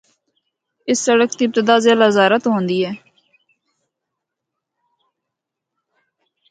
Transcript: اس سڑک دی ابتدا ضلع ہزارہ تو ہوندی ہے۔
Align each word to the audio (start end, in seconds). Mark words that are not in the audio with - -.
اس 0.89 0.97
سڑک 1.07 1.29
دی 1.37 1.43
ابتدا 1.47 1.75
ضلع 1.85 2.07
ہزارہ 2.09 2.37
تو 2.43 2.49
ہوندی 2.55 2.79
ہے۔ 2.85 2.93